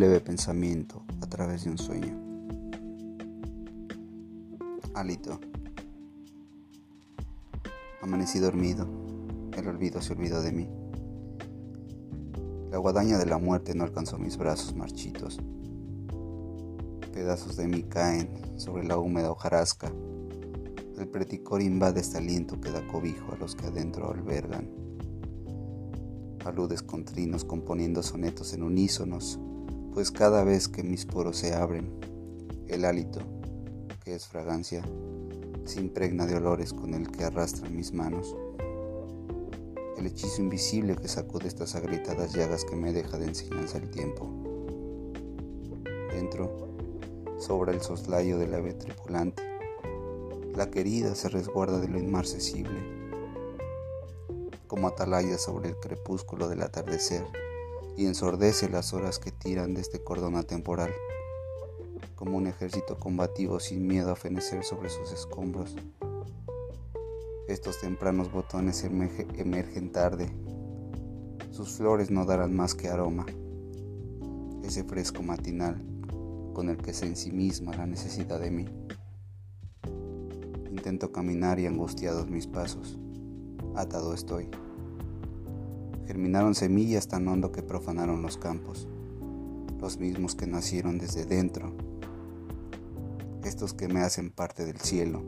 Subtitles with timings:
[0.00, 2.18] leve pensamiento a través de un sueño.
[4.94, 5.38] Alito.
[8.00, 8.88] Amanecí dormido,
[9.54, 10.68] el olvido se olvidó de mí.
[12.70, 15.38] La guadaña de la muerte no alcanzó mis brazos marchitos.
[17.12, 19.92] Pedazos de mí caen sobre la húmeda hojarasca.
[20.98, 24.66] El preticor invade este aliento que da cobijo a los que adentro albergan.
[26.46, 29.38] Aludes con trinos componiendo sonetos en unísonos,
[29.92, 31.90] pues cada vez que mis poros se abren,
[32.68, 33.20] el hálito,
[34.04, 34.82] que es fragancia,
[35.64, 38.36] se impregna de olores con el que arrastran mis manos
[40.00, 44.30] el hechizo invisible que sacude estas agrietadas llagas que me deja de enseñanza el tiempo.
[46.10, 46.74] Dentro
[47.38, 49.42] sobra el soslayo del ave tripulante.
[50.54, 52.80] La querida se resguarda de lo inmarcesible,
[54.66, 57.26] como atalaya sobre el crepúsculo del atardecer,
[58.00, 60.90] y ensordece las horas que tiran de este cordón atemporal,
[62.14, 65.76] como un ejército combativo sin miedo a fenecer sobre sus escombros.
[67.46, 70.30] Estos tempranos botones emergen tarde.
[71.50, 73.26] Sus flores no darán más que aroma.
[74.64, 75.84] Ese fresco matinal
[76.54, 78.64] con el que se ensimisma la necesidad de mí.
[80.70, 82.98] Intento caminar y angustiados mis pasos.
[83.74, 84.48] Atado estoy.
[86.10, 88.88] Germinaron semillas tan hondo que profanaron los campos.
[89.80, 91.72] Los mismos que nacieron desde dentro.
[93.44, 95.22] Estos que me hacen parte del cielo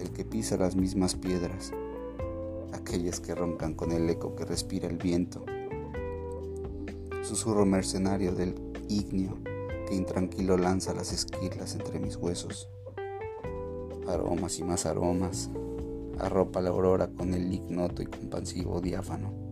[0.00, 1.70] el que pisa las mismas piedras,
[2.72, 5.44] aquellas que roncan con el eco que respira el viento,
[7.22, 8.56] susurro mercenario del
[8.88, 9.38] ignio
[9.86, 12.68] que intranquilo lanza las esquirlas entre mis huesos,
[14.08, 15.48] aromas y más aromas,
[16.18, 19.49] arropa la aurora con el ignoto y compasivo diáfano,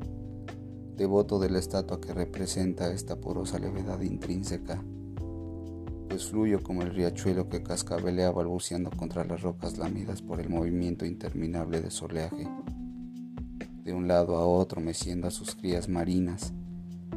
[0.99, 4.85] devoto de la estatua que representa esta porosa levedad intrínseca
[6.09, 11.05] pues fluyo como el riachuelo que cascabelea balbuceando contra las rocas lamidas por el movimiento
[11.05, 12.49] interminable de soleaje.
[13.85, 16.53] De un lado a otro meciendo a sus crías marinas,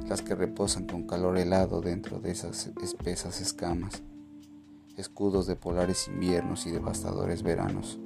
[0.08, 4.04] las que reposan con calor helado dentro de esas espesas escamas,
[4.98, 7.98] escudos de polares inviernos y devastadores veranos.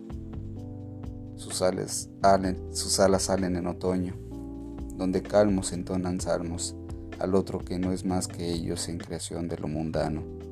[1.35, 4.15] Sus alas salen en otoño,
[4.97, 6.75] donde calmos entonan salmos
[7.19, 10.45] al otro que no es más que ellos en creación de lo mundano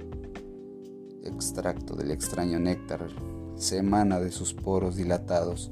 [1.24, 3.08] extracto del extraño néctar
[3.56, 5.72] se emana de sus poros dilatados,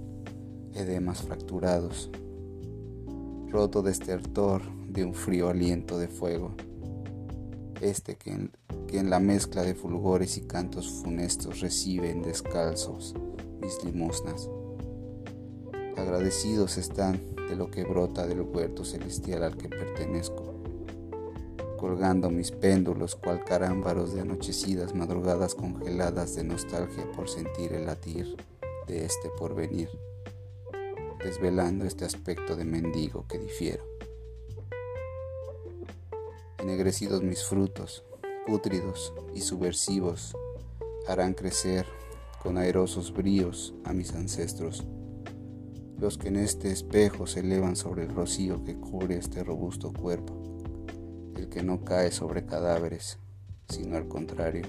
[0.73, 2.09] edemas fracturados,
[3.49, 6.55] roto de estertor de un frío aliento de fuego,
[7.81, 8.51] este que en,
[8.87, 13.15] que en la mezcla de fulgores y cantos funestos reciben descalzos
[13.61, 14.49] mis limosnas.
[15.97, 20.51] Agradecidos están de lo que brota del huerto celestial al que pertenezco
[21.81, 28.37] colgando mis péndulos cual carámbaros de anochecidas madrugadas congeladas de nostalgia por sentir el latir
[28.85, 29.89] de este porvenir,
[31.23, 33.83] desvelando este aspecto de mendigo que difiero.
[36.59, 38.03] Ennegrecidos mis frutos,
[38.45, 40.37] pútridos y subversivos,
[41.07, 41.87] harán crecer
[42.43, 44.83] con airosos bríos a mis ancestros,
[46.01, 50.41] los que en este espejo se elevan sobre el rocío que cubre este robusto cuerpo
[51.35, 53.17] el que no cae sobre cadáveres,
[53.69, 54.65] sino al contrario,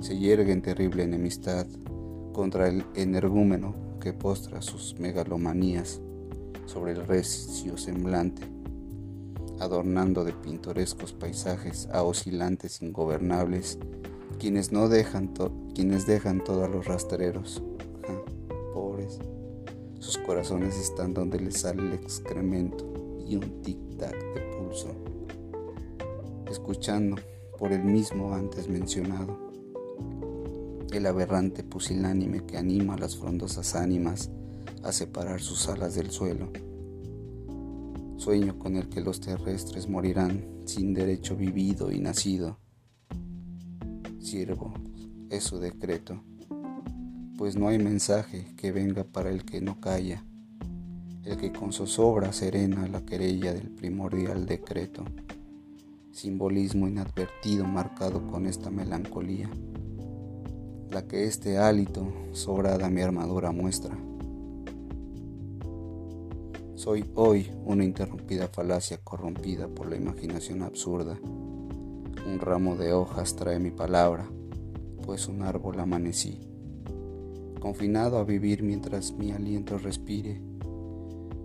[0.00, 1.66] se yergue en terrible enemistad
[2.32, 6.00] contra el energúmeno que postra sus megalomanías
[6.66, 8.42] sobre el recio semblante,
[9.60, 13.78] adornando de pintorescos paisajes a oscilantes ingobernables,
[14.38, 15.32] quienes no dejan,
[15.74, 17.62] quienes dejan todo a los rastreros.
[18.74, 19.18] pobres,
[20.02, 22.92] sus corazones están donde les sale el excremento
[23.24, 24.88] y un tic-tac de pulso
[26.50, 27.16] escuchando
[27.56, 29.38] por el mismo antes mencionado,
[30.92, 34.28] el aberrante pusilánime que anima a las frondosas ánimas
[34.82, 36.50] a separar sus alas del suelo,
[38.16, 42.58] sueño con el que los terrestres morirán sin derecho vivido y nacido.
[44.18, 44.74] Siervo
[45.30, 46.24] es su decreto,
[47.42, 50.24] pues no hay mensaje que venga para el que no calla,
[51.24, 55.04] el que con zozobra serena la querella del primordial decreto
[56.12, 59.50] simbolismo inadvertido marcado con esta melancolía,
[60.92, 63.98] la que este hálito sobrada mi armadura muestra.
[66.76, 71.18] Soy hoy una interrumpida falacia corrompida por la imaginación absurda.
[71.20, 74.30] Un ramo de hojas trae mi palabra,
[75.04, 76.51] pues un árbol amanecí,
[77.62, 80.42] confinado a vivir mientras mi aliento respire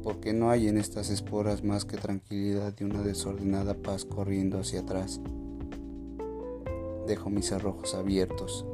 [0.07, 4.79] porque no hay en estas esporas más que tranquilidad y una desordenada paz corriendo hacia
[4.79, 5.19] atrás.
[7.05, 8.65] Dejo mis arrojos abiertos.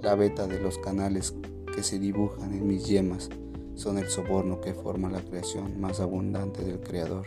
[0.00, 1.34] La veta de los canales
[1.74, 3.28] que se dibujan en mis yemas
[3.74, 7.26] son el soborno que forma la creación más abundante del Creador.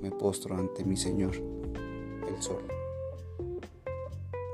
[0.00, 2.79] Me postro ante mi Señor, el Sol.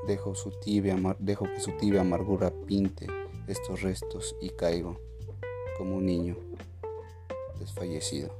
[0.07, 3.07] Dejo, su tibia, dejo que su tibia amargura pinte
[3.45, 5.01] estos restos y caigo
[5.77, 6.37] como un niño
[7.59, 8.33] desfallecido.